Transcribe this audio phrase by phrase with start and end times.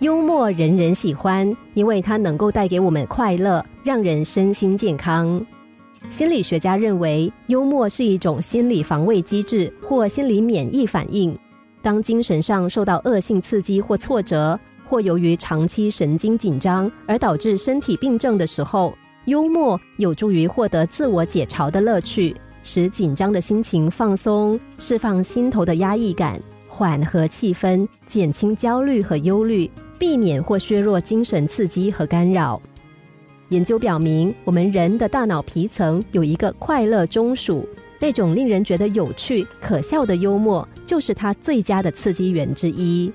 [0.00, 5.44] 幽默人人喜欢，因为它能够带给我们快乐，让人身心健康。
[6.08, 11.36] 心理学家认为，幽默是一种心理防卫机制或心理免疫反应。
[11.82, 29.68] 当精神上受到恶性刺激或挫折，或由于长期神经紧张而导致身体病症的时候，幽默有助于获得自我解嘲的乐趣，使紧张的心情放松，释放心头的压抑感，缓和气氛，减轻焦虑和忧虑。
[29.98, 32.60] 避免或削弱精神刺激和干扰。
[33.50, 37.64] 研究表明，我们人的大脑皮层有一个快乐中枢，
[37.98, 43.10] 那种令人觉得有趣、可笑的幽默，就是它最佳的刺激源之一。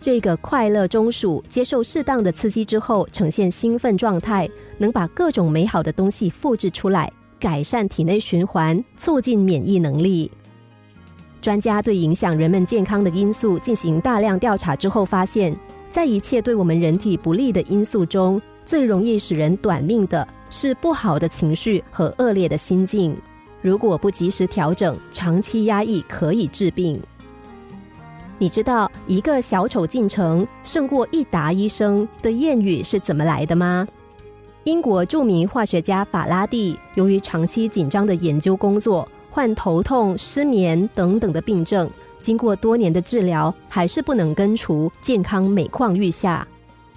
[0.00, 10.30] 这个快乐中枢接受适当的刺激之后，呈现兴奋状态，能把各种美好的东西复制出来，改善体内循环，促进免疫能力。
[11.42, 15.56] 专家对影响人们健康的因素进行大量调查之后发现。
[15.96, 23.16] 在一切对我们人体不利的因素中，最容易使人短命的是不好的情绪和恶劣的心境。
[23.62, 27.00] 如果不及时调整，长期压抑可以致病。
[28.36, 33.88] 你知道“一个小丑进城胜过一打医生”的谚语是怎么来的吗？
[34.64, 41.90] 英国著名化学家法拉第由于长期紧张的研究工作，患头痛、失眠等等的病症。
[42.26, 46.44] 经过多年的治疗，还是不能根除，健康每况愈下。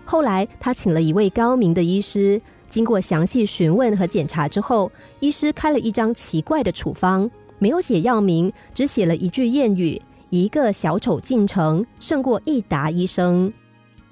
[0.03, 13.53] 后来，他请了一位高明的医师，经过详细询问和检查之后，医师开了一张奇怪的处方，没有写药名，只写了一句谚语：“一个小丑进城，胜过一打医生。”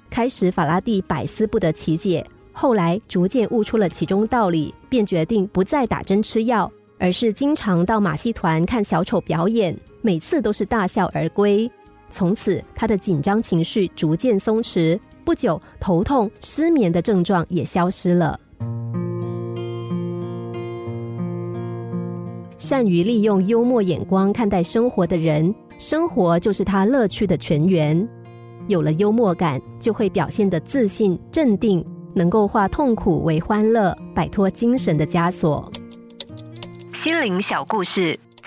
[0.08, 9.76] 开始，法拉第百思不得其解，后来逐渐悟出了其中道理，便决定不再打针吃药，而是经常到马戏团看小丑表演。
[10.00, 11.70] 每次都是大笑而归。
[12.10, 18.38] 从此，他的紧张情绪逐渐松弛，不久，头痛、失眠的症状也消失了。
[22.56, 28.08] 善于利用幽默眼光看待生活的人，生活就是他乐趣的泉源。
[28.66, 35.70] 有了幽默感，就会表现得自信、镇定，能够化痛苦为欢乐，摆脱精神的枷锁。
[36.92, 38.18] 心灵小故事。